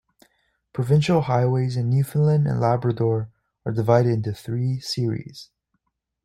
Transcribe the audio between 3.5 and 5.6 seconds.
are divided into three series.